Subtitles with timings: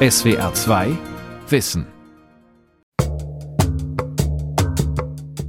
[0.00, 0.96] SWR 2
[1.48, 1.84] Wissen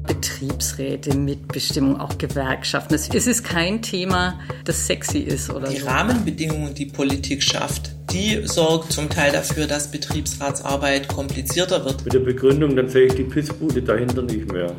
[0.07, 2.95] Betriebsräte, Mitbestimmung, auch Gewerkschaften.
[2.95, 5.85] Es ist kein Thema, das sexy ist oder die so.
[5.85, 12.03] Rahmenbedingungen, die Politik schafft, die sorgt zum Teil dafür, dass Betriebsratsarbeit komplizierter wird.
[12.03, 14.71] Mit der Begründung, dann sehe ich die Pissbude dahinter nicht mehr.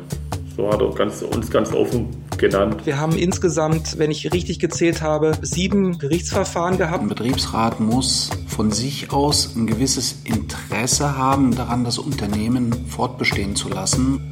[0.57, 2.09] So hat er ganz, uns ganz offen
[2.41, 2.85] genannt.
[2.85, 7.03] Wir haben insgesamt, wenn ich richtig gezählt habe, sieben Gerichtsverfahren gehabt.
[7.03, 13.69] Ein Betriebsrat muss von sich aus ein gewisses Interesse haben, daran das Unternehmen fortbestehen zu
[13.69, 14.29] lassen.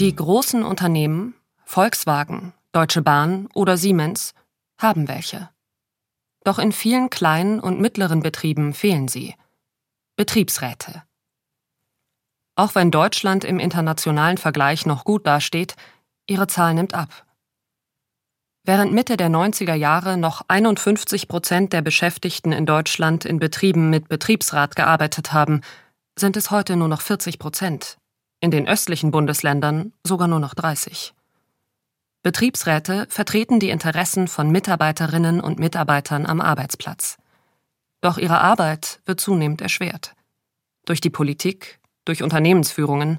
[0.00, 1.34] Die großen Unternehmen,
[1.64, 4.34] Volkswagen, Deutsche Bahn oder Siemens,
[4.78, 5.50] haben welche.
[6.42, 9.34] Doch in vielen kleinen und mittleren Betrieben fehlen sie.
[10.16, 11.02] Betriebsräte.
[12.62, 15.74] Auch wenn Deutschland im internationalen Vergleich noch gut dasteht,
[16.28, 17.26] ihre Zahl nimmt ab.
[18.62, 24.06] Während Mitte der 90er Jahre noch 51 Prozent der Beschäftigten in Deutschland in Betrieben mit
[24.06, 25.62] Betriebsrat gearbeitet haben,
[26.16, 27.98] sind es heute nur noch 40 Prozent.
[28.38, 31.14] In den östlichen Bundesländern sogar nur noch 30.
[32.22, 37.18] Betriebsräte vertreten die Interessen von Mitarbeiterinnen und Mitarbeitern am Arbeitsplatz.
[38.02, 40.14] Doch ihre Arbeit wird zunehmend erschwert.
[40.84, 43.18] Durch die Politik, durch Unternehmensführungen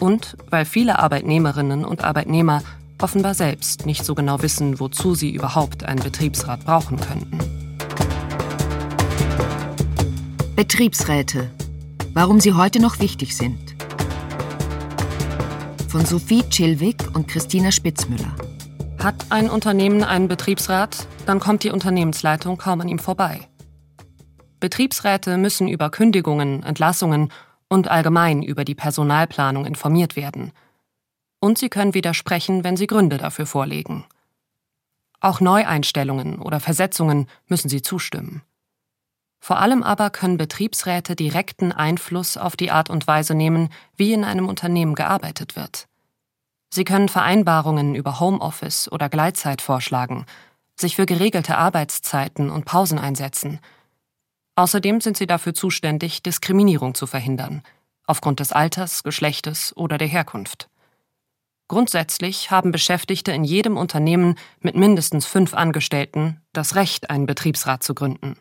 [0.00, 2.62] und weil viele Arbeitnehmerinnen und Arbeitnehmer
[3.00, 7.38] offenbar selbst nicht so genau wissen, wozu sie überhaupt einen Betriebsrat brauchen könnten.
[10.56, 11.50] Betriebsräte.
[12.12, 13.58] Warum sie heute noch wichtig sind.
[15.88, 18.34] Von Sophie Chilwig und Christina Spitzmüller.
[19.02, 23.48] Hat ein Unternehmen einen Betriebsrat, dann kommt die Unternehmensleitung kaum an ihm vorbei.
[24.60, 27.30] Betriebsräte müssen über Kündigungen, Entlassungen
[27.74, 30.52] und allgemein über die Personalplanung informiert werden.
[31.40, 34.04] Und sie können widersprechen, wenn sie Gründe dafür vorlegen.
[35.18, 38.42] Auch Neueinstellungen oder Versetzungen müssen sie zustimmen.
[39.40, 44.22] Vor allem aber können Betriebsräte direkten Einfluss auf die Art und Weise nehmen, wie in
[44.22, 45.88] einem Unternehmen gearbeitet wird.
[46.72, 50.26] Sie können Vereinbarungen über Homeoffice oder Gleitzeit vorschlagen,
[50.76, 53.58] sich für geregelte Arbeitszeiten und Pausen einsetzen.
[54.56, 57.62] Außerdem sind sie dafür zuständig, Diskriminierung zu verhindern,
[58.06, 60.68] aufgrund des Alters, Geschlechtes oder der Herkunft.
[61.66, 67.94] Grundsätzlich haben Beschäftigte in jedem Unternehmen mit mindestens fünf Angestellten das Recht, einen Betriebsrat zu
[67.94, 68.36] gründen.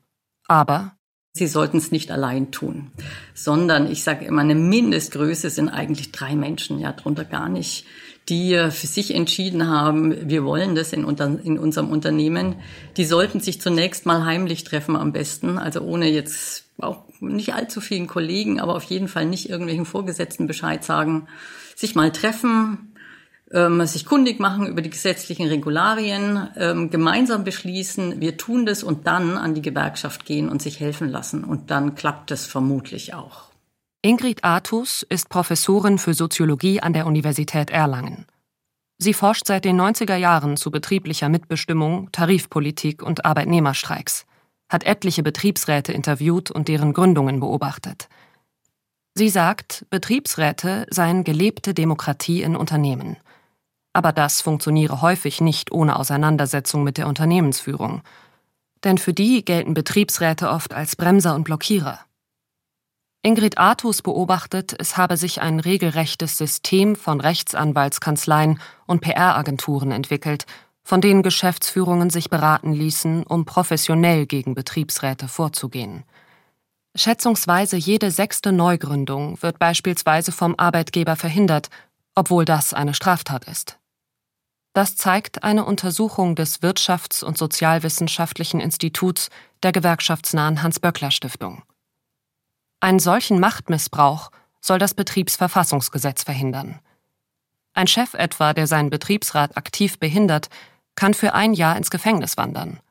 [0.47, 0.95] Aber
[1.35, 2.91] Sie sollten es nicht allein tun,
[3.33, 7.87] sondern ich sage immer, eine Mindestgröße sind eigentlich drei Menschen, ja, drunter gar nicht,
[8.29, 12.55] die für sich entschieden haben, wir wollen das in, unter, in unserem Unternehmen.
[12.95, 17.81] Die sollten sich zunächst mal heimlich treffen am besten, also ohne jetzt auch nicht allzu
[17.81, 21.27] vielen Kollegen, aber auf jeden Fall nicht irgendwelchen Vorgesetzten Bescheid sagen,
[21.75, 22.93] sich mal treffen,
[23.51, 29.05] ähm, sich kundig machen über die gesetzlichen Regularien, ähm, gemeinsam beschließen, wir tun das und
[29.05, 31.43] dann an die Gewerkschaft gehen und sich helfen lassen.
[31.43, 33.52] Und dann klappt es vermutlich auch.
[34.05, 38.25] Ingrid Artus ist Professorin für Soziologie an der Universität Erlangen.
[38.97, 44.25] Sie forscht seit den 90er Jahren zu betrieblicher Mitbestimmung, Tarifpolitik und Arbeitnehmerstreiks,
[44.67, 48.09] hat etliche Betriebsräte interviewt und deren Gründungen beobachtet.
[49.13, 53.15] Sie sagt, Betriebsräte seien gelebte Demokratie in Unternehmen.
[53.93, 58.01] Aber das funktioniere häufig nicht ohne Auseinandersetzung mit der Unternehmensführung.
[58.83, 61.99] Denn für die gelten Betriebsräte oft als Bremser und Blockierer.
[63.25, 70.45] Ingrid Artus beobachtet, es habe sich ein regelrechtes System von Rechtsanwaltskanzleien und PR-Agenturen entwickelt,
[70.83, 76.03] von denen Geschäftsführungen sich beraten ließen, um professionell gegen Betriebsräte vorzugehen.
[76.95, 81.69] Schätzungsweise jede sechste Neugründung wird beispielsweise vom Arbeitgeber verhindert,
[82.15, 83.79] obwohl das eine Straftat ist.
[84.73, 89.29] Das zeigt eine Untersuchung des Wirtschafts- und Sozialwissenschaftlichen Instituts
[89.63, 91.63] der gewerkschaftsnahen Hans-Böckler-Stiftung.
[92.83, 94.29] Einen solchen Machtmissbrauch
[94.59, 96.81] soll das Betriebsverfassungsgesetz verhindern.
[97.73, 100.49] Ein Chef etwa, der seinen Betriebsrat aktiv behindert,
[100.95, 102.81] kann für ein Jahr ins Gefängnis wandern.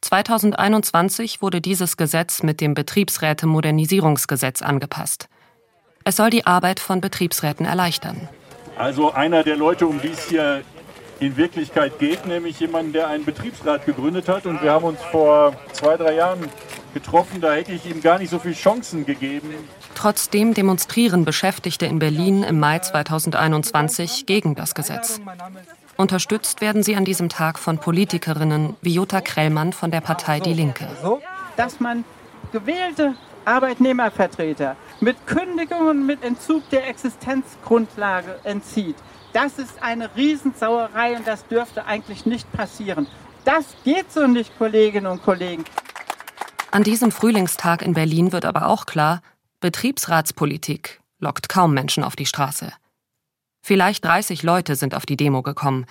[0.00, 5.28] 2021 wurde dieses Gesetz mit dem Betriebsräte-Modernisierungsgesetz angepasst.
[6.04, 8.30] Es soll die Arbeit von Betriebsräten erleichtern.
[8.78, 10.62] Also einer der Leute, um die es hier
[11.20, 14.46] in Wirklichkeit geht, nämlich jemanden, der einen Betriebsrat gegründet hat.
[14.46, 16.48] Und wir haben uns vor zwei, drei Jahren
[16.96, 19.52] getroffen, da hätte ich ihm gar nicht so viele Chancen gegeben.
[19.94, 25.20] Trotzdem demonstrieren Beschäftigte in Berlin im Mai 2021 gegen das Gesetz.
[25.98, 30.54] Unterstützt werden sie an diesem Tag von Politikerinnen wie Jutta Krellmann von der Partei Die
[30.54, 30.88] Linke.
[31.02, 31.20] So,
[31.58, 32.04] dass man
[32.50, 33.14] gewählte
[33.44, 38.96] Arbeitnehmervertreter mit Kündigungen, mit Entzug der Existenzgrundlage entzieht.
[39.34, 43.06] Das ist eine Riesensauerei und das dürfte eigentlich nicht passieren.
[43.44, 45.64] Das geht so nicht, Kolleginnen und Kollegen.
[46.76, 49.22] An diesem Frühlingstag in Berlin wird aber auch klar,
[49.60, 52.70] Betriebsratspolitik lockt kaum Menschen auf die Straße.
[53.62, 55.86] Vielleicht 30 Leute sind auf die Demo gekommen.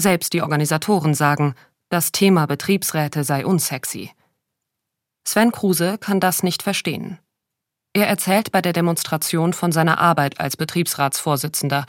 [0.00, 1.56] Selbst die Organisatoren sagen,
[1.88, 4.12] das Thema Betriebsräte sei unsexy.
[5.26, 7.18] Sven Kruse kann das nicht verstehen.
[7.92, 11.84] Er erzählt bei der Demonstration von seiner Arbeit als Betriebsratsvorsitzender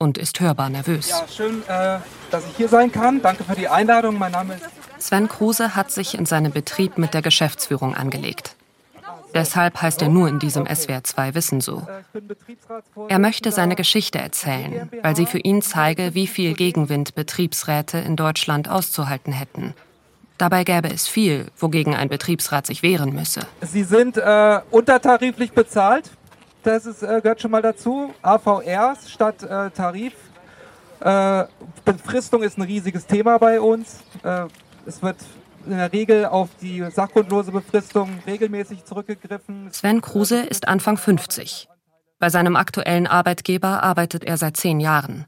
[0.00, 1.10] und ist hörbar nervös.
[1.10, 2.00] Ja, schön, äh,
[2.32, 3.22] dass ich hier sein kann.
[3.22, 4.18] Danke für die Einladung.
[4.18, 4.85] Mein Name ist.
[4.98, 8.56] Sven Kruse hat sich in seinem Betrieb mit der Geschäftsführung angelegt.
[9.34, 11.86] Deshalb heißt er nur in diesem SWR 2 Wissen so.
[13.08, 18.16] Er möchte seine Geschichte erzählen, weil sie für ihn zeige, wie viel Gegenwind Betriebsräte in
[18.16, 19.74] Deutschland auszuhalten hätten.
[20.38, 23.40] Dabei gäbe es viel, wogegen ein Betriebsrat sich wehren müsse.
[23.62, 26.10] Sie sind äh, untertariflich bezahlt.
[26.62, 28.14] Das ist, äh, gehört schon mal dazu.
[28.22, 30.14] AVRs statt äh, Tarif.
[31.00, 31.44] Äh,
[31.84, 33.98] Befristung ist ein riesiges Thema bei uns.
[34.86, 35.16] Es wird
[35.66, 39.68] in der Regel auf die sachgrundlose Befristung regelmäßig zurückgegriffen.
[39.72, 41.68] Sven Kruse ist Anfang 50.
[42.18, 45.26] Bei seinem aktuellen Arbeitgeber arbeitet er seit zehn Jahren.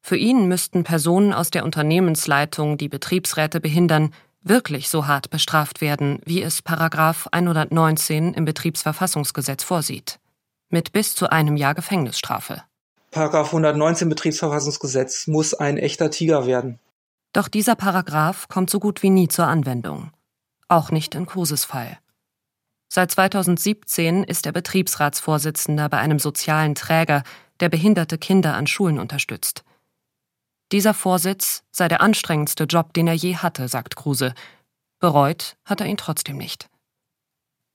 [0.00, 6.20] Für ihn müssten Personen aus der Unternehmensleitung, die Betriebsräte behindern, wirklich so hart bestraft werden,
[6.24, 10.18] wie es Paragraf 119 im Betriebsverfassungsgesetz vorsieht.
[10.70, 12.62] Mit bis zu einem Jahr Gefängnisstrafe.
[13.10, 16.78] Paragraf 119 Betriebsverfassungsgesetz muss ein echter Tiger werden.
[17.32, 20.10] Doch dieser Paragraph kommt so gut wie nie zur Anwendung.
[20.68, 21.98] Auch nicht in Kruses Fall.
[22.88, 27.22] Seit 2017 ist er Betriebsratsvorsitzender bei einem sozialen Träger,
[27.60, 29.64] der behinderte Kinder an Schulen unterstützt.
[30.72, 34.34] Dieser Vorsitz sei der anstrengendste Job, den er je hatte, sagt Kruse.
[34.98, 36.68] Bereut hat er ihn trotzdem nicht.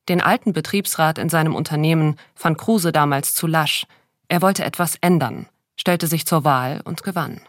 [0.10, 3.88] Den alten Betriebsrat in seinem Unternehmen fand Kruse damals zu lasch.
[4.28, 5.48] Er wollte etwas ändern,
[5.78, 7.42] stellte sich zur Wahl und gewann.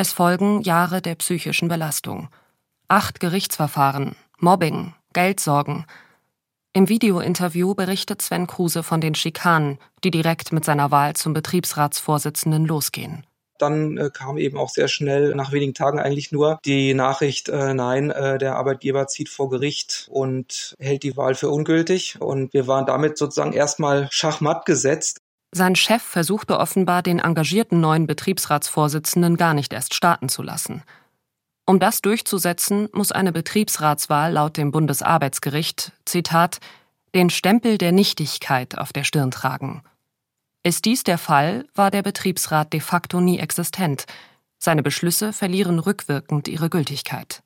[0.00, 2.30] Es folgen Jahre der psychischen Belastung.
[2.88, 5.84] Acht Gerichtsverfahren, Mobbing, Geldsorgen.
[6.72, 12.64] Im Videointerview berichtet Sven Kruse von den Schikanen, die direkt mit seiner Wahl zum Betriebsratsvorsitzenden
[12.64, 13.26] losgehen
[13.58, 17.74] dann äh, kam eben auch sehr schnell, nach wenigen Tagen eigentlich nur, die Nachricht, äh,
[17.74, 22.16] nein, äh, der Arbeitgeber zieht vor Gericht und hält die Wahl für ungültig.
[22.20, 25.20] Und wir waren damit sozusagen erstmal schachmatt gesetzt.
[25.52, 30.82] Sein Chef versuchte offenbar, den engagierten neuen Betriebsratsvorsitzenden gar nicht erst starten zu lassen.
[31.66, 36.60] Um das durchzusetzen, muss eine Betriebsratswahl laut dem Bundesarbeitsgericht, Zitat,
[37.14, 39.82] den Stempel der Nichtigkeit auf der Stirn tragen.
[40.62, 44.06] Ist dies der Fall, war der Betriebsrat de facto nie existent.
[44.58, 47.42] Seine Beschlüsse verlieren rückwirkend ihre Gültigkeit.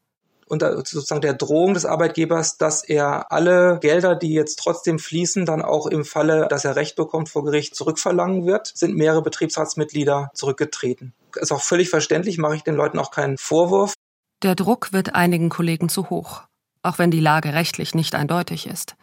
[0.54, 5.62] Unter sozusagen der Drohung des Arbeitgebers, dass er alle Gelder, die jetzt trotzdem fließen, dann
[5.62, 11.12] auch im Falle, dass er Recht bekommt vor Gericht zurückverlangen wird, sind mehrere Betriebsratsmitglieder zurückgetreten.
[11.34, 13.94] Ist auch völlig verständlich, mache ich den Leuten auch keinen Vorwurf.
[14.44, 16.42] Der Druck wird einigen Kollegen zu hoch,
[16.82, 18.94] auch wenn die Lage rechtlich nicht eindeutig ist.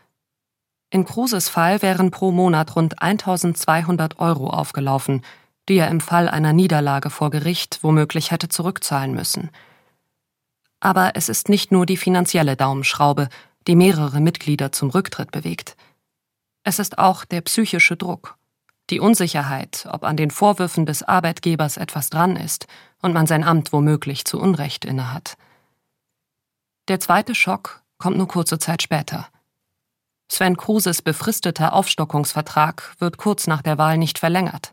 [0.89, 5.21] In Kruses Fall wären pro Monat rund 1200 Euro aufgelaufen,
[5.67, 9.49] die er im Fall einer Niederlage vor Gericht womöglich hätte zurückzahlen müssen.
[10.81, 13.29] Aber es ist nicht nur die finanzielle Daumenschraube,
[13.67, 15.77] die mehrere Mitglieder zum Rücktritt bewegt.
[16.63, 18.35] Es ist auch der psychische Druck,
[18.89, 22.67] die Unsicherheit, ob an den Vorwürfen des Arbeitgebers etwas dran ist
[23.01, 25.37] und man sein Amt womöglich zu Unrecht innehat.
[26.89, 29.29] Der zweite Schock kommt nur kurze Zeit später–
[30.31, 34.71] Sven Kruses befristeter Aufstockungsvertrag wird kurz nach der Wahl nicht verlängert.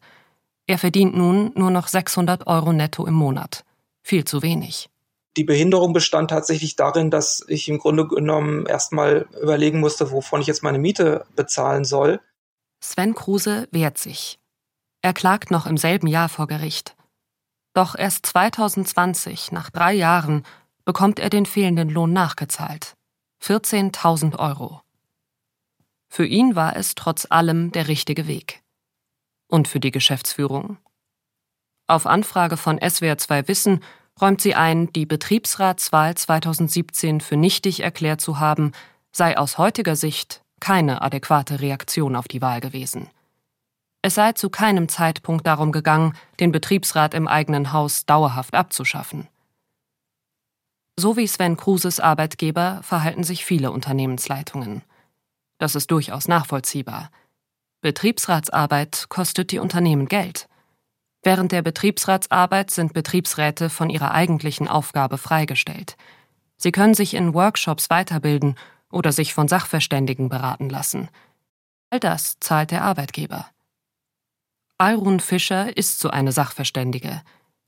[0.69, 3.65] Er verdient nun nur noch 600 Euro netto im Monat.
[4.01, 4.89] Viel zu wenig.
[5.37, 10.47] Die Behinderung bestand tatsächlich darin, dass ich im Grunde genommen erstmal überlegen musste, wovon ich
[10.47, 12.21] jetzt meine Miete bezahlen soll.
[12.81, 14.39] Sven Kruse wehrt sich.
[15.03, 16.97] Er klagt noch im selben Jahr vor Gericht.
[17.73, 20.45] Doch erst 2020, nach drei Jahren,
[20.85, 22.97] bekommt er den fehlenden Lohn nachgezahlt.
[23.43, 24.81] 14.000 Euro.
[26.09, 28.63] Für ihn war es trotz allem der richtige Weg.
[29.47, 30.79] Und für die Geschäftsführung?
[31.87, 33.85] Auf Anfrage von SWR2 Wissen
[34.21, 38.73] räumt sie ein, die Betriebsratswahl 2017 für nichtig erklärt zu haben,
[39.13, 43.09] sei aus heutiger Sicht keine adäquate Reaktion auf die Wahl gewesen.
[44.03, 49.29] Es sei zu keinem Zeitpunkt darum gegangen, den Betriebsrat im eigenen Haus dauerhaft abzuschaffen.
[50.97, 54.83] So wie Sven Kruses Arbeitgeber verhalten sich viele Unternehmensleitungen.
[55.59, 57.11] Das ist durchaus nachvollziehbar.
[57.81, 60.49] Betriebsratsarbeit kostet die Unternehmen Geld.
[61.29, 65.99] Während der Betriebsratsarbeit sind Betriebsräte von ihrer eigentlichen Aufgabe freigestellt.
[66.57, 68.55] Sie können sich in Workshops weiterbilden
[68.91, 71.11] oder sich von Sachverständigen beraten lassen.
[71.91, 73.47] All das zahlt der Arbeitgeber.
[74.79, 77.21] Alrun Fischer ist so eine Sachverständige.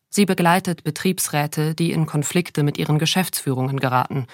[0.08, 4.26] Sie begleitet Betriebsräte, die in Konflikte mit ihren Geschäftsführungen geraten.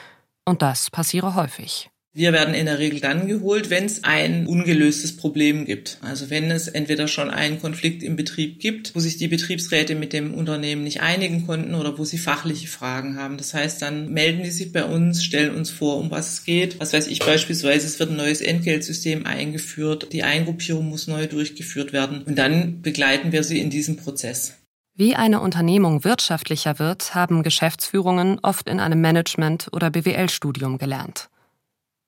[0.45, 1.91] Und das passiere häufig.
[2.17, 5.99] Wir werden in der Regel dann geholt, wenn es ein ungelöstes Problem gibt.
[6.01, 10.15] Also wenn es entweder schon einen Konflikt im Betrieb gibt, wo sich die Betriebsräte mit
[10.15, 13.37] dem Unternehmen nicht einigen konnten oder wo sie fachliche Fragen haben.
[13.37, 16.81] Das heißt, dann melden die sich bei uns, stellen uns vor, um was es geht.
[16.81, 21.93] Was weiß ich beispielsweise, es wird ein neues Entgeltsystem eingeführt, die Eingruppierung muss neu durchgeführt
[21.93, 24.55] werden und dann begleiten wir sie in diesem Prozess.
[24.95, 31.29] Wie eine Unternehmung wirtschaftlicher wird, haben Geschäftsführungen oft in einem Management- oder BWL-Studium gelernt.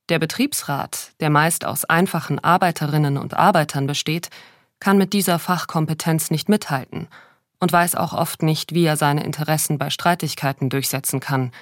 [0.09, 4.31] Der Betriebsrat, der meist aus einfachen Arbeiterinnen und Arbeitern besteht,
[4.81, 7.09] kann mit dieser Fachkompetenz nicht mithalten
[7.61, 11.53] und weiß auch oft nicht, wie er seine Interessen bei Streitigkeiten durchsetzen kann.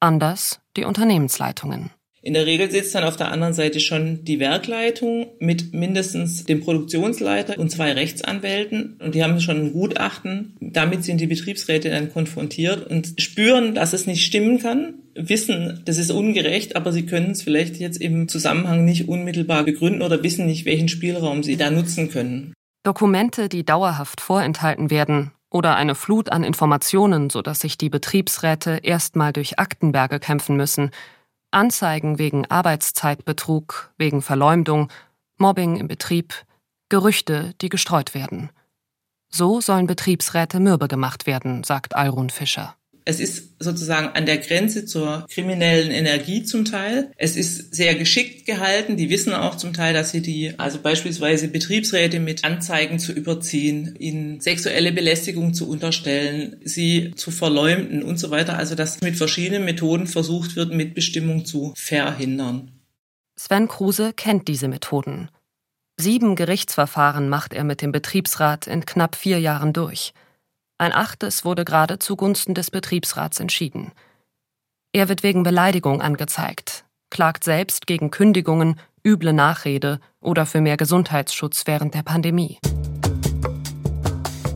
[0.00, 1.90] Anders die Unternehmensleitungen.
[2.24, 6.60] In der Regel sitzt dann auf der anderen Seite schon die Werkleitung mit mindestens dem
[6.60, 10.56] Produktionsleiter und zwei Rechtsanwälten und die haben schon ein Gutachten.
[10.60, 15.98] Damit sind die Betriebsräte dann konfrontiert und spüren, dass es nicht stimmen kann, wissen, das
[15.98, 20.46] ist ungerecht, aber sie können es vielleicht jetzt im Zusammenhang nicht unmittelbar begründen oder wissen
[20.46, 22.54] nicht, welchen Spielraum sie da nutzen können.
[22.84, 29.32] Dokumente, die dauerhaft vorenthalten werden, oder eine Flut an Informationen, sodass sich die Betriebsräte erstmal
[29.34, 30.90] durch Aktenberge kämpfen müssen,
[31.52, 34.90] Anzeigen wegen Arbeitszeitbetrug, wegen Verleumdung,
[35.36, 36.34] Mobbing im Betrieb,
[36.88, 38.50] Gerüchte, die gestreut werden.
[39.28, 42.76] So sollen Betriebsräte mürbe gemacht werden, sagt Alrun Fischer.
[43.04, 47.10] Es ist sozusagen an der Grenze zur kriminellen Energie zum Teil.
[47.16, 48.96] Es ist sehr geschickt gehalten.
[48.96, 53.96] Die wissen auch zum Teil, dass sie die, also beispielsweise Betriebsräte mit Anzeigen zu überziehen,
[53.98, 58.58] ihnen sexuelle Belästigung zu unterstellen, sie zu verleumden und so weiter.
[58.58, 62.70] Also dass mit verschiedenen Methoden versucht wird, Mitbestimmung zu verhindern.
[63.36, 65.28] Sven Kruse kennt diese Methoden.
[65.98, 70.12] Sieben Gerichtsverfahren macht er mit dem Betriebsrat in knapp vier Jahren durch.
[70.82, 73.92] Ein achtes wurde gerade zugunsten des Betriebsrats entschieden.
[74.92, 81.68] Er wird wegen Beleidigung angezeigt, klagt selbst gegen Kündigungen, üble Nachrede oder für mehr Gesundheitsschutz
[81.68, 82.58] während der Pandemie.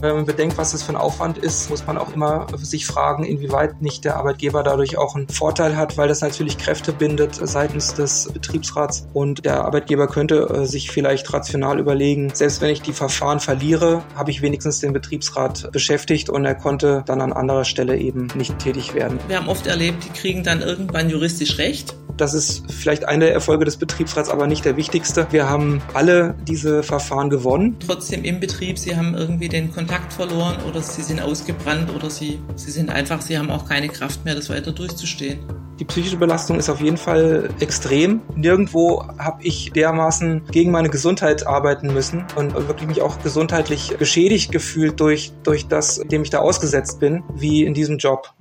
[0.07, 3.25] Wenn man bedenkt, was das für ein Aufwand ist, muss man auch immer sich fragen,
[3.25, 7.93] inwieweit nicht der Arbeitgeber dadurch auch einen Vorteil hat, weil das natürlich Kräfte bindet seitens
[7.93, 12.93] des Betriebsrats und der Arbeitgeber könnte äh, sich vielleicht rational überlegen, selbst wenn ich die
[12.93, 17.97] Verfahren verliere, habe ich wenigstens den Betriebsrat beschäftigt und er konnte dann an anderer Stelle
[17.97, 19.19] eben nicht tätig werden.
[19.27, 23.35] Wir haben oft erlebt, die kriegen dann irgendwann juristisch Recht das ist vielleicht eine der
[23.35, 25.27] Erfolge des Betriebsrats, aber nicht der wichtigste.
[25.31, 27.77] Wir haben alle diese Verfahren gewonnen.
[27.85, 32.41] Trotzdem im Betrieb, sie haben irgendwie den Kontakt verloren oder sie sind ausgebrannt oder sie,
[32.55, 35.39] sie sind einfach, sie haben auch keine Kraft mehr, das weiter durchzustehen.
[35.79, 38.23] Die psychische Belastung ist auf jeden Fall extrem.
[38.35, 44.53] Nirgendwo habe ich dermaßen gegen meine Gesundheit arbeiten müssen und wirklich mich auch gesundheitlich geschädigt
[44.53, 48.33] gefühlt durch, durch das, dem ich da ausgesetzt bin, wie in diesem Job.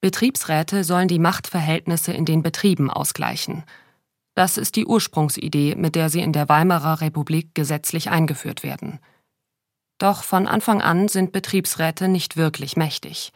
[0.00, 3.64] Betriebsräte sollen die Machtverhältnisse in den Betrieben ausgleichen.
[4.36, 9.00] Das ist die Ursprungsidee, mit der sie in der Weimarer Republik gesetzlich eingeführt werden.
[9.98, 13.32] Doch von Anfang an sind Betriebsräte nicht wirklich mächtig.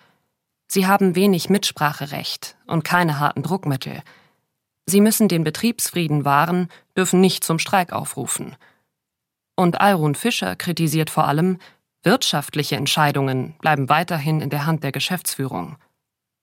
[0.69, 4.02] Sie haben wenig Mitspracherecht und keine harten Druckmittel.
[4.87, 8.57] Sie müssen den Betriebsfrieden wahren, dürfen nicht zum Streik aufrufen.
[9.57, 11.59] Und Alrun Fischer kritisiert vor allem,
[12.02, 15.76] wirtschaftliche Entscheidungen bleiben weiterhin in der Hand der Geschäftsführung.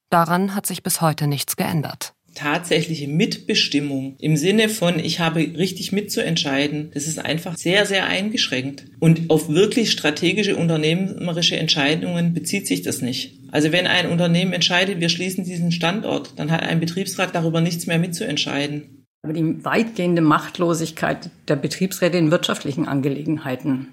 [0.09, 5.91] Daran hat sich bis heute nichts geändert tatsächliche Mitbestimmung im Sinne von, ich habe richtig
[5.91, 8.85] mitzuentscheiden, das ist einfach sehr, sehr eingeschränkt.
[8.99, 13.33] Und auf wirklich strategische unternehmerische Entscheidungen bezieht sich das nicht.
[13.51, 17.87] Also wenn ein Unternehmen entscheidet, wir schließen diesen Standort, dann hat ein Betriebsrat darüber nichts
[17.87, 19.05] mehr mitzuentscheiden.
[19.21, 23.89] Aber die weitgehende Machtlosigkeit der Betriebsräte in wirtschaftlichen Angelegenheiten,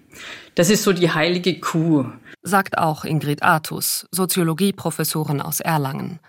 [0.54, 2.06] das ist so die heilige Kuh.
[2.42, 6.20] Sagt auch Ingrid Artus, Soziologieprofessorin aus Erlangen.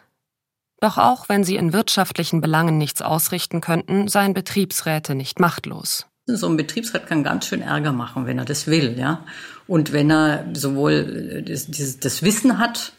[0.79, 6.05] Doch auch wenn sie in wirtschaftlichen Belangen nichts ausrichten könnten, seien Betriebsräte nicht machtlos.
[6.27, 9.23] So ein Betriebsrat kann ganz schön Ärger machen, wenn er das will, ja.
[9.65, 11.67] Und wenn er sowohl das,
[11.99, 12.91] das Wissen hat,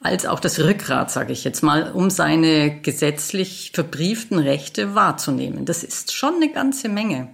[0.00, 5.64] als auch das Rückgrat, sage ich jetzt mal, um seine gesetzlich verbrieften Rechte wahrzunehmen.
[5.64, 7.28] Das ist schon eine ganze Menge.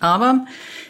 [0.00, 0.44] Aber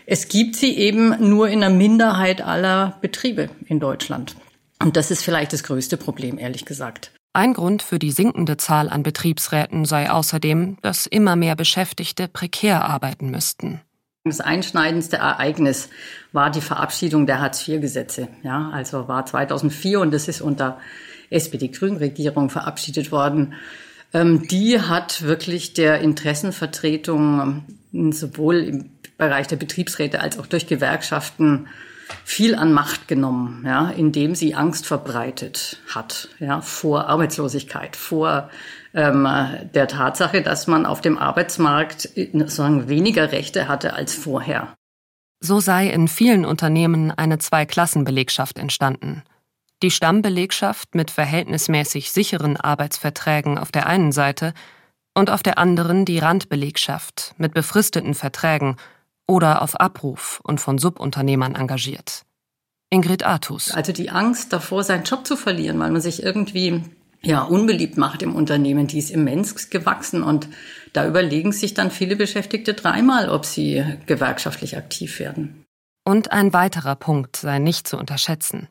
[0.06, 4.34] es gibt sie eben nur in einer Minderheit aller Betriebe in Deutschland.
[4.82, 7.12] Und das ist vielleicht das größte Problem, ehrlich gesagt.
[7.32, 12.84] Ein Grund für die sinkende Zahl an Betriebsräten sei außerdem, dass immer mehr Beschäftigte prekär
[12.84, 13.80] arbeiten müssten.
[14.24, 15.90] Das einschneidendste Ereignis
[16.32, 18.28] war die Verabschiedung der Hartz-IV-Gesetze.
[18.42, 20.78] Ja, also war 2004 und das ist unter
[21.30, 23.54] SPD-Grünen-Regierung verabschiedet worden.
[24.12, 30.66] Ähm, die hat wirklich der Interessenvertretung ähm, sowohl im Bereich der Betriebsräte als auch durch
[30.66, 31.68] Gewerkschaften
[32.24, 38.50] viel an Macht genommen, ja, indem sie Angst verbreitet hat, ja, vor Arbeitslosigkeit, vor
[38.94, 39.28] ähm,
[39.74, 44.74] der Tatsache, dass man auf dem Arbeitsmarkt sozusagen weniger Rechte hatte als vorher.
[45.40, 49.22] So sei in vielen Unternehmen eine Zweiklassenbelegschaft entstanden.
[49.82, 54.52] Die Stammbelegschaft mit verhältnismäßig sicheren Arbeitsverträgen auf der einen Seite
[55.14, 58.76] und auf der anderen die Randbelegschaft mit befristeten Verträgen
[59.30, 62.24] oder auf Abruf und von Subunternehmern engagiert.
[62.90, 63.70] Ingrid Artus.
[63.70, 66.82] Also die Angst davor, seinen Job zu verlieren, weil man sich irgendwie
[67.22, 70.48] ja, unbeliebt macht im Unternehmen, die ist immens gewachsen und
[70.92, 75.64] da überlegen sich dann viele Beschäftigte dreimal, ob sie gewerkschaftlich aktiv werden.
[76.04, 78.68] Und ein weiterer Punkt sei nicht zu unterschätzen.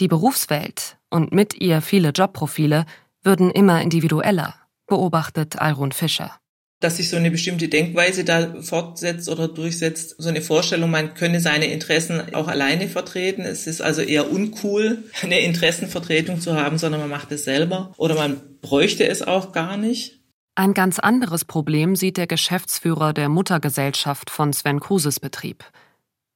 [0.00, 2.86] Die Berufswelt und mit ihr viele Jobprofile
[3.22, 4.54] würden immer individueller,
[4.88, 6.40] beobachtet Alrun Fischer
[6.80, 11.40] dass sich so eine bestimmte Denkweise da fortsetzt oder durchsetzt, so eine Vorstellung, man könne
[11.40, 13.42] seine Interessen auch alleine vertreten.
[13.42, 18.14] Es ist also eher uncool, eine Interessenvertretung zu haben, sondern man macht es selber oder
[18.14, 20.20] man bräuchte es auch gar nicht.
[20.54, 25.64] Ein ganz anderes Problem sieht der Geschäftsführer der Muttergesellschaft von Sven Kruses Betrieb.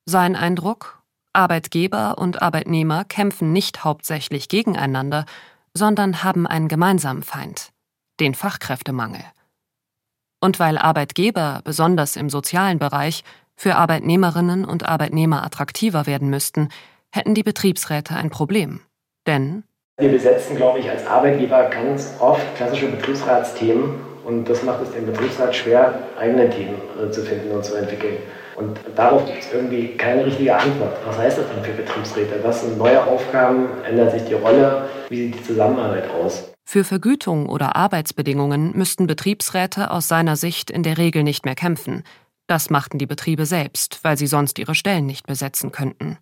[0.06, 1.02] Sein Eindruck?
[1.32, 5.26] Arbeitgeber und Arbeitnehmer kämpfen nicht hauptsächlich gegeneinander,
[5.74, 7.70] sondern haben einen gemeinsamen Feind,
[8.20, 9.24] den Fachkräftemangel.
[10.44, 13.24] Und weil Arbeitgeber, besonders im sozialen Bereich,
[13.56, 16.68] für Arbeitnehmerinnen und Arbeitnehmer attraktiver werden müssten,
[17.10, 18.80] hätten die Betriebsräte ein Problem.
[19.26, 19.64] Denn
[19.96, 23.94] wir besetzen, glaube ich, als Arbeitgeber ganz oft klassische Betriebsratsthemen
[24.26, 28.18] und das macht es dem Betriebsrat schwer, eigene Themen äh, zu finden und zu entwickeln.
[28.56, 30.98] Und darauf gibt es irgendwie keine richtige Antwort.
[31.06, 32.40] Was heißt das dann für Betriebsräte?
[32.42, 33.68] Was sind neue Aufgaben?
[33.88, 34.90] Ändert sich die Rolle?
[35.08, 36.53] Wie sieht die Zusammenarbeit aus?
[36.64, 42.02] Für Vergütung oder Arbeitsbedingungen müssten Betriebsräte aus seiner Sicht in der Regel nicht mehr kämpfen.
[42.46, 46.18] Das machten die Betriebe selbst, weil sie sonst ihre Stellen nicht besetzen könnten.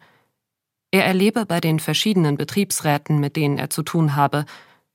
[0.90, 4.44] Er erlebe bei den verschiedenen Betriebsräten, mit denen er zu tun habe,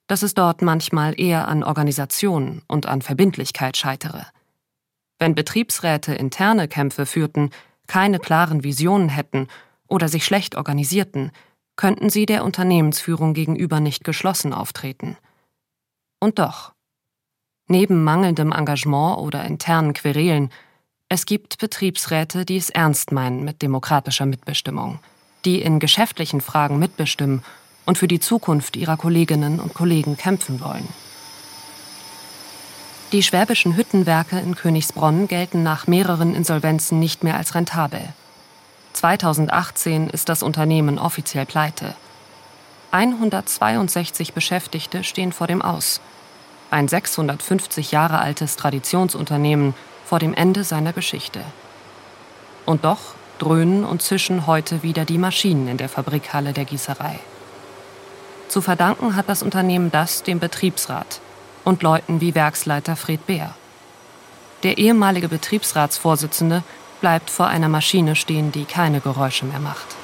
[0.06, 4.26] dass es dort manchmal eher an Organisation und an Verbindlichkeit scheitere.
[5.20, 7.50] Wenn Betriebsräte interne Kämpfe führten,
[7.88, 9.48] keine klaren Visionen hätten
[9.88, 11.32] oder sich schlecht organisierten,
[11.76, 15.18] könnten sie der Unternehmensführung gegenüber nicht geschlossen auftreten.
[16.20, 16.74] Und doch.
[17.68, 20.52] Neben mangelndem Engagement oder internen Querelen,
[21.10, 25.00] es gibt Betriebsräte, die es ernst meinen mit demokratischer Mitbestimmung,
[25.46, 27.44] die in geschäftlichen Fragen mitbestimmen
[27.86, 30.88] und für die Zukunft ihrer Kolleginnen und Kollegen kämpfen wollen.
[33.14, 38.02] Die schwäbischen Hüttenwerke in Königsbronn gelten nach mehreren Insolvenzen nicht mehr als rentabel.
[38.92, 41.96] 2018 ist das Unternehmen offiziell pleite.
[42.92, 46.00] 162 Beschäftigte stehen vor dem Aus.
[46.72, 49.74] Ein 650 Jahre altes Traditionsunternehmen
[50.06, 51.42] vor dem Ende seiner Geschichte.
[52.66, 57.20] Und doch dröhnen und zischen heute wieder die Maschinen in der Fabrikhalle der Gießerei.
[58.48, 61.20] Zu verdanken hat das Unternehmen das dem Betriebsrat
[61.66, 63.54] und Leuten wie Werksleiter Fred Beer.
[64.64, 66.64] Der ehemalige Betriebsratsvorsitzende
[67.02, 69.97] bleibt vor einer Maschine stehen, die keine Geräusche mehr macht.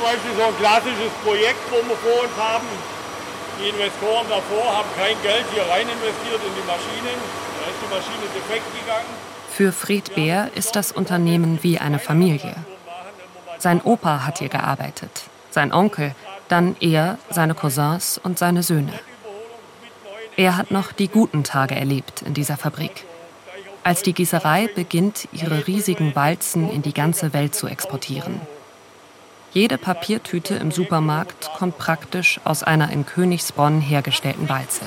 [0.00, 2.66] Zum Beispiel so ein klassisches Projekt, wo wir vor uns haben.
[3.60, 7.20] Die Investoren davor haben kein Geld hier rein investiert in die Maschinen.
[7.60, 9.04] Da ist die Maschine defekt gegangen.
[9.50, 12.54] Für Fred Beer ist das Unternehmen wie eine Familie.
[13.58, 16.14] Sein Opa hat hier gearbeitet, sein Onkel,
[16.48, 18.98] dann er, seine Cousins und seine Söhne.
[20.38, 23.04] Er hat noch die guten Tage erlebt in dieser Fabrik
[23.82, 28.40] als die Gießerei beginnt, ihre riesigen Walzen in die ganze Welt zu exportieren.
[29.52, 34.82] Jede Papiertüte im Supermarkt kommt praktisch aus einer in Königsbronn hergestellten Walze.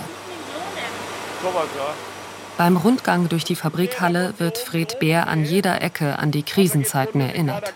[2.57, 7.73] Beim Rundgang durch die Fabrikhalle wird Fred Bär an jeder Ecke an die Krisenzeiten erinnert.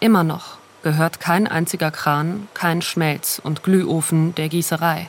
[0.00, 5.08] Immer noch gehört kein einziger Kran, kein Schmelz- und Glühofen der Gießerei.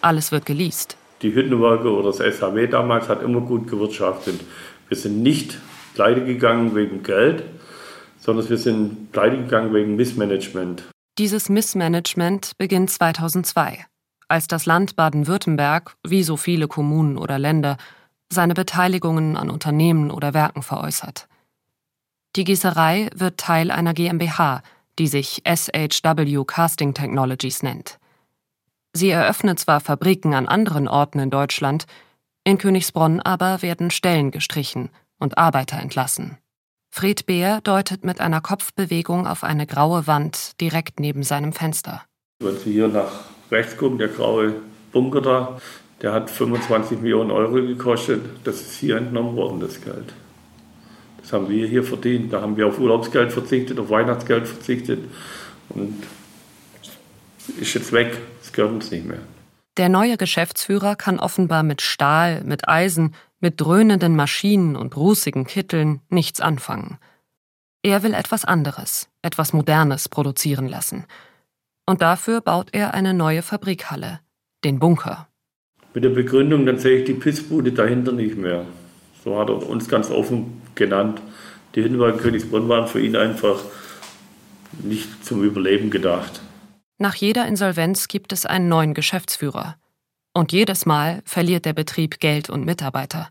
[0.00, 4.40] Alles wird geleast die Hüttenwerke oder das SAW damals hat immer gut gewirtschaftet.
[4.88, 5.58] Wir sind nicht
[5.94, 7.44] pleite gegangen wegen Geld,
[8.24, 10.82] sondern wir sind pleite gegangen wegen Missmanagement.
[11.18, 13.84] Dieses Missmanagement beginnt 2002,
[14.28, 17.76] als das Land Baden-Württemberg, wie so viele Kommunen oder Länder,
[18.32, 21.28] seine Beteiligungen an Unternehmen oder Werken veräußert.
[22.34, 24.62] Die Gießerei wird Teil einer GmbH,
[24.98, 27.98] die sich SHW Casting Technologies nennt.
[28.92, 31.86] Sie eröffnet zwar Fabriken an anderen Orten in Deutschland,
[32.42, 36.38] in Königsbronn aber werden Stellen gestrichen und Arbeiter entlassen.
[36.96, 42.02] Fred Beer deutet mit einer Kopfbewegung auf eine graue Wand direkt neben seinem Fenster.
[42.38, 43.10] Wenn Sie hier nach
[43.50, 44.54] rechts gucken, der graue
[44.92, 45.60] Bunker da,
[46.02, 48.20] der hat 25 Millionen Euro gekostet.
[48.44, 50.14] Das ist hier entnommen worden, das Geld.
[51.20, 52.32] Das haben wir hier verdient.
[52.32, 55.00] Da haben wir auf Urlaubsgeld verzichtet, auf Weihnachtsgeld verzichtet
[55.70, 56.00] und
[57.58, 58.16] ist jetzt weg
[58.54, 59.18] gehört uns nicht mehr.
[59.76, 66.00] Der neue Geschäftsführer kann offenbar mit Stahl, mit Eisen, mit dröhnenden Maschinen und rußigen Kitteln
[66.08, 66.96] nichts anfangen.
[67.82, 71.04] Er will etwas anderes, etwas Modernes produzieren lassen.
[71.84, 74.20] Und dafür baut er eine neue Fabrikhalle,
[74.64, 75.28] den Bunker.
[75.92, 78.64] Mit der Begründung, dann sehe ich die Pissbude dahinter nicht mehr.
[79.22, 81.20] So hat er uns ganz offen genannt.
[81.74, 83.62] Die Hinweise Königsbrunn waren für ihn einfach
[84.82, 86.40] nicht zum Überleben gedacht.
[86.96, 89.76] Nach jeder Insolvenz gibt es einen neuen Geschäftsführer.
[90.34, 93.30] Und jedes Mal verliert der Betrieb Geld und Mitarbeiter.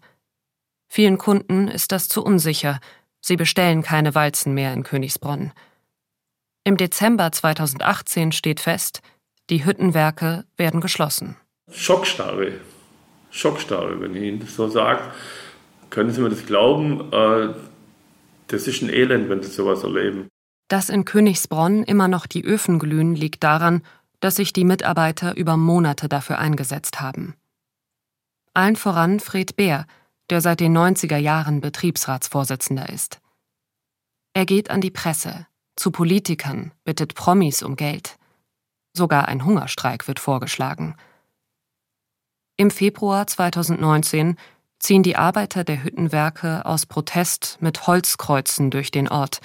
[0.88, 2.80] Vielen Kunden ist das zu unsicher.
[3.20, 5.52] Sie bestellen keine Walzen mehr in Königsbronn.
[6.64, 9.02] Im Dezember 2018 steht fest,
[9.50, 11.36] die Hüttenwerke werden geschlossen.
[11.70, 12.54] Schockstarre.
[13.32, 15.02] Schockstarre, wenn ich Ihnen das so sage.
[15.90, 17.12] Können Sie mir das glauben?
[17.12, 17.54] Äh,
[18.48, 20.30] das ist ein Elend, wenn Sie sowas erleben.
[20.70, 23.84] Dass in Königsbronn immer noch die Öfen glühen, liegt daran,
[24.24, 27.36] dass sich die Mitarbeiter über Monate dafür eingesetzt haben.
[28.54, 29.86] Allen voran Fred Beer,
[30.30, 33.20] der seit den 90er Jahren Betriebsratsvorsitzender ist.
[34.34, 38.18] Er geht an die Presse, zu Politikern, bittet Promis um Geld.
[38.94, 40.96] Sogar ein Hungerstreik wird vorgeschlagen.
[42.56, 44.38] Im Februar 2019
[44.80, 49.42] ziehen die Arbeiter der Hüttenwerke aus Protest mit Holzkreuzen durch den Ort,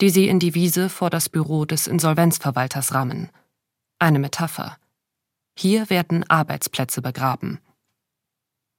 [0.00, 3.30] die sie in die Wiese vor das Büro des Insolvenzverwalters rammen.
[3.98, 4.76] Eine Metapher.
[5.58, 7.60] Hier werden Arbeitsplätze begraben.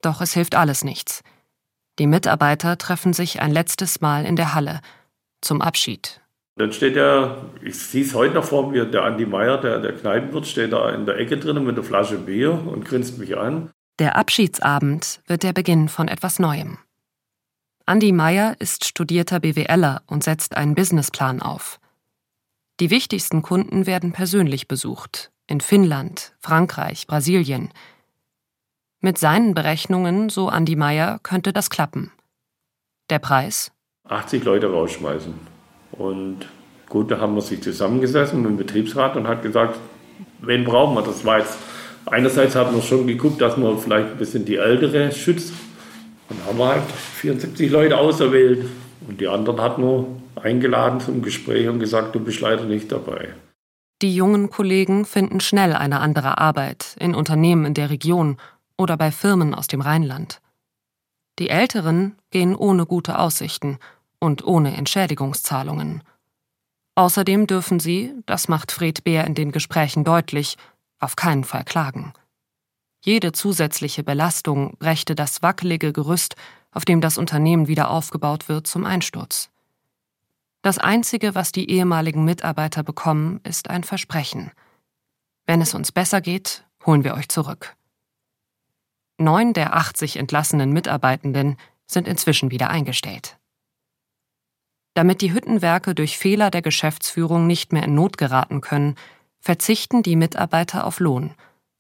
[0.02, 1.24] Doch es hilft alles nichts.
[1.98, 4.82] Die Mitarbeiter treffen sich ein letztes Mal in der Halle
[5.42, 6.22] zum Abschied.
[6.58, 9.94] Dann steht er, ich sehe es heute noch vor mir, der Andi Meier, der, der
[9.94, 13.72] Kneipenwirt, steht da in der Ecke drinnen mit einer Flasche Bier und grinst mich an.
[14.00, 16.78] Der Abschiedsabend wird der Beginn von etwas Neuem.
[17.88, 21.80] Andi Meier ist studierter BWLer und setzt einen Businessplan auf.
[22.80, 27.70] Die wichtigsten Kunden werden persönlich besucht, in Finnland, Frankreich, Brasilien.
[29.00, 32.12] Mit seinen Berechnungen, so Andi Meier, könnte das klappen.
[33.10, 33.72] Der Preis?
[34.08, 35.34] 80 Leute rausschmeißen.
[35.94, 36.48] Und
[36.88, 39.80] gut, da haben wir sich zusammengesessen mit dem Betriebsrat und hat gesagt,
[40.42, 41.02] wen brauchen wir?
[41.02, 41.58] Das war jetzt,
[42.06, 45.52] einerseits haben wir schon geguckt, dass man vielleicht ein bisschen die Ältere schützt.
[46.30, 48.70] Und haben wir halt 74 Leute auserwählt.
[49.08, 50.06] Und die anderen hatten wir
[50.44, 53.34] eingeladen zum Gespräch und gesagt, du bist leider nicht dabei.
[54.02, 58.38] Die jungen Kollegen finden schnell eine andere Arbeit in Unternehmen in der Region
[58.78, 60.40] oder bei Firmen aus dem Rheinland.
[61.40, 63.80] Die Älteren gehen ohne gute Aussichten
[64.20, 66.04] und ohne Entschädigungszahlungen.
[66.96, 70.58] Außerdem dürfen sie, das macht Fred Beer in den Gesprächen deutlich,
[71.00, 72.14] auf keinen Fall klagen.
[73.04, 76.36] Jede zusätzliche Belastung brächte das wackelige Gerüst,
[76.72, 79.50] auf dem das Unternehmen wieder aufgebaut wird, zum Einsturz.
[80.62, 84.52] Das Einzige, was die ehemaligen Mitarbeiter bekommen, ist ein Versprechen.
[85.46, 87.76] Wenn es uns besser geht, holen wir euch zurück.
[89.18, 93.38] Neun der 80 entlassenen Mitarbeitenden sind inzwischen wieder eingestellt.
[94.94, 98.96] Damit die Hüttenwerke durch Fehler der Geschäftsführung nicht mehr in Not geraten können,
[99.40, 101.34] verzichten die Mitarbeiter auf Lohn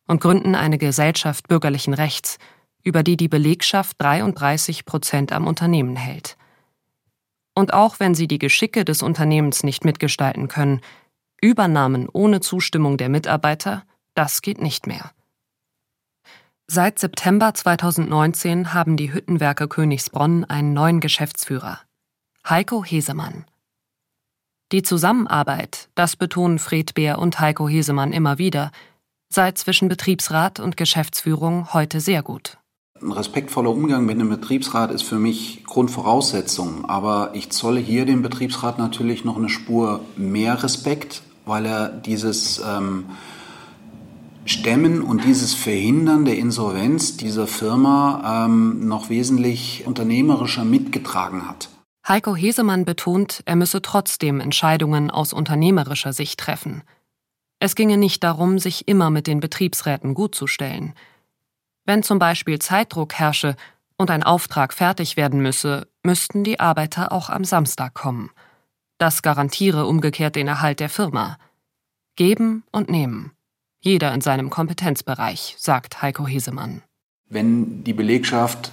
[0.07, 2.37] und gründen eine Gesellschaft bürgerlichen Rechts,
[2.83, 6.37] über die die Belegschaft 33 Prozent am Unternehmen hält.
[7.57, 10.79] Und auch wenn sie die Geschicke des Unternehmens nicht mitgestalten können,
[11.41, 15.09] Übernahmen ohne Zustimmung der Mitarbeiter, das geht nicht mehr.
[16.67, 21.79] Seit September 2019 haben die Hüttenwerke Königsbronn einen neuen Geschäftsführer,
[22.47, 23.45] Heiko Hesemann.
[24.71, 28.69] Die Zusammenarbeit, das betonen Fred Beer und Heiko Hesemann immer wieder,
[29.29, 32.59] sei zwischen Betriebsrat und Geschäftsführung heute sehr gut.
[33.01, 38.23] Ein respektvoller Umgang mit einem Betriebsrat ist für mich Grundvoraussetzung, aber ich zolle hier dem
[38.23, 43.05] Betriebsrat natürlich noch eine Spur mehr Respekt, weil er dieses ähm,
[44.45, 51.69] Stemmen und dieses Verhindern der Insolvenz dieser Firma ähm, noch wesentlich unternehmerischer mitgetragen hat.
[52.07, 56.83] Heiko Hesemann betont, er müsse trotzdem Entscheidungen aus unternehmerischer Sicht treffen.
[57.59, 60.93] Es ginge nicht darum, sich immer mit den Betriebsräten gutzustellen.
[61.87, 63.55] Wenn zum Beispiel Zeitdruck herrsche
[63.97, 68.29] und ein Auftrag fertig werden müsse, müssten die Arbeiter auch am Samstag kommen.
[68.97, 71.37] Das garantiere umgekehrt den Erhalt der Firma.
[72.17, 73.31] Geben und nehmen.
[73.79, 76.81] Jeder in seinem Kompetenzbereich, sagt Heiko Hesemann.
[77.29, 78.71] Wenn die Belegschaft,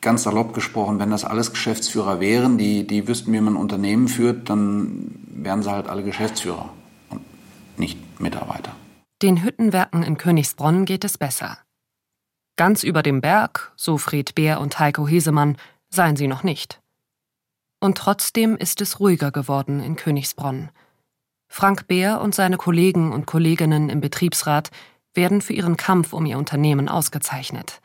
[0.00, 4.08] ganz salopp gesprochen, wenn das alles Geschäftsführer wären, die, die wüssten, wie man ein Unternehmen
[4.08, 6.70] führt, dann wären sie halt alle Geschäftsführer
[7.10, 7.20] und
[7.76, 8.72] nicht Mitarbeiter.
[9.20, 11.58] Den Hüttenwerken in Königsbronn geht es besser.
[12.56, 15.58] Ganz über dem Berg, so Fred Beer und Heiko Hesemann,
[15.90, 16.80] seien sie noch nicht.
[17.80, 20.70] Und trotzdem ist es ruhiger geworden in Königsbronn.
[21.48, 24.70] Frank Beer und seine Kollegen und Kolleginnen im Betriebsrat
[25.14, 27.80] werden für ihren Kampf um ihr Unternehmen ausgezeichnet.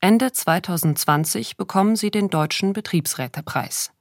[0.00, 3.92] Ende 2020 bekommen sie den Deutschen Betriebsrätepreis.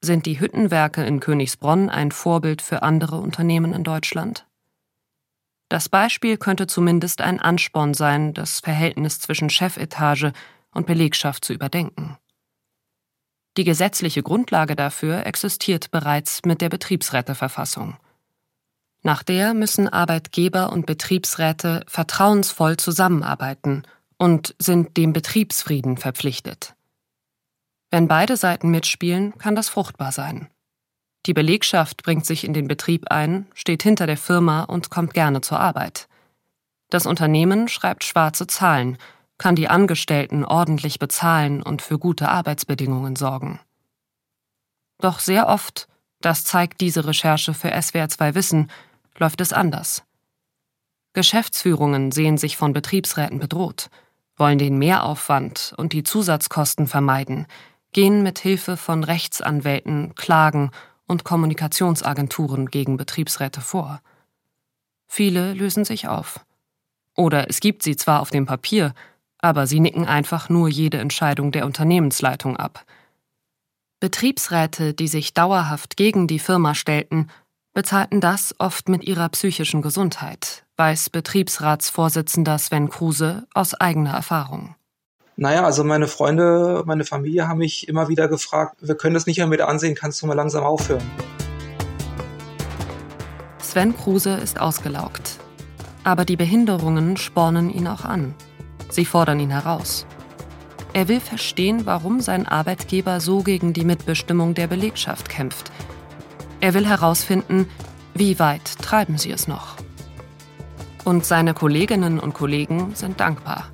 [0.00, 4.47] Sind die Hüttenwerke in Königsbronn ein Vorbild für andere Unternehmen in Deutschland?
[5.68, 10.32] Das Beispiel könnte zumindest ein Ansporn sein, das Verhältnis zwischen Chefetage
[10.72, 12.16] und Belegschaft zu überdenken.
[13.56, 17.96] Die gesetzliche Grundlage dafür existiert bereits mit der Betriebsräteverfassung.
[19.02, 23.82] Nach der müssen Arbeitgeber und Betriebsräte vertrauensvoll zusammenarbeiten
[24.16, 26.74] und sind dem Betriebsfrieden verpflichtet.
[27.90, 30.48] Wenn beide Seiten mitspielen, kann das fruchtbar sein.
[31.26, 35.40] Die Belegschaft bringt sich in den Betrieb ein, steht hinter der Firma und kommt gerne
[35.40, 36.08] zur Arbeit.
[36.90, 38.96] Das Unternehmen schreibt schwarze Zahlen,
[39.36, 43.60] kann die Angestellten ordentlich bezahlen und für gute Arbeitsbedingungen sorgen.
[45.00, 45.86] Doch sehr oft,
[46.20, 48.70] das zeigt diese Recherche für SWR2 Wissen,
[49.16, 50.02] läuft es anders.
[51.12, 53.90] Geschäftsführungen sehen sich von Betriebsräten bedroht,
[54.36, 57.46] wollen den Mehraufwand und die Zusatzkosten vermeiden,
[57.92, 60.70] gehen mit Hilfe von Rechtsanwälten, Klagen
[61.08, 64.00] und Kommunikationsagenturen gegen Betriebsräte vor.
[65.08, 66.44] Viele lösen sich auf.
[67.16, 68.94] Oder es gibt sie zwar auf dem Papier,
[69.38, 72.84] aber sie nicken einfach nur jede Entscheidung der Unternehmensleitung ab.
[73.98, 77.28] Betriebsräte, die sich dauerhaft gegen die Firma stellten,
[77.72, 84.76] bezahlten das oft mit ihrer psychischen Gesundheit, weiß Betriebsratsvorsitzender Sven Kruse aus eigener Erfahrung.
[85.40, 89.36] Naja, also meine Freunde, meine Familie haben mich immer wieder gefragt, wir können das nicht
[89.36, 91.08] mehr mit ansehen, kannst du mal langsam aufhören?
[93.60, 95.38] Sven Kruse ist ausgelaugt.
[96.02, 98.34] Aber die Behinderungen spornen ihn auch an.
[98.90, 100.06] Sie fordern ihn heraus.
[100.92, 105.70] Er will verstehen, warum sein Arbeitgeber so gegen die Mitbestimmung der Belegschaft kämpft.
[106.60, 107.68] Er will herausfinden,
[108.12, 109.76] wie weit treiben sie es noch.
[111.04, 113.70] Und seine Kolleginnen und Kollegen sind dankbar.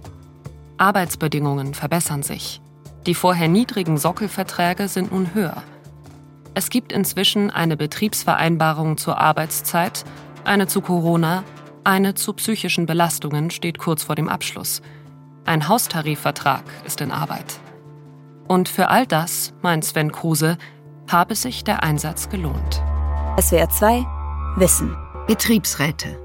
[0.79, 2.61] Arbeitsbedingungen verbessern sich.
[3.07, 5.63] Die vorher niedrigen Sockelverträge sind nun höher.
[6.55, 10.05] Es gibt inzwischen eine Betriebsvereinbarung zur Arbeitszeit,
[10.45, 11.45] eine zu Corona,
[11.85, 14.81] eine zu psychischen Belastungen steht kurz vor dem Abschluss.
[15.45, 17.61] Ein Haustarifvertrag ist in Arbeit.
[18.49, 20.57] Und für all das, meint Sven Kruse,
[21.11, 22.83] habe sich der Einsatz gelohnt.
[23.39, 24.07] SWR 2
[24.57, 24.97] Wissen.
[25.27, 26.19] Betriebsräte.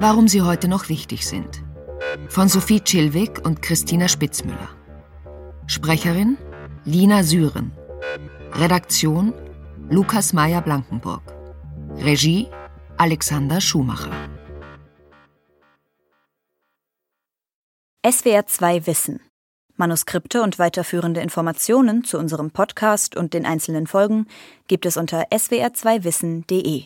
[0.00, 1.62] Warum sie heute noch wichtig sind.
[2.28, 4.70] Von Sophie Chilwig und Christina Spitzmüller.
[5.66, 6.38] Sprecherin
[6.84, 7.72] Lina Süren.
[8.52, 9.34] Redaktion
[9.90, 11.22] Lukas Meyer-Blankenburg.
[11.96, 12.48] Regie
[12.96, 14.10] Alexander Schumacher.
[18.08, 19.20] SWR 2 Wissen.
[19.76, 24.26] Manuskripte und weiterführende Informationen zu unserem Podcast und den einzelnen Folgen
[24.66, 26.84] gibt es unter swr2wissen.de.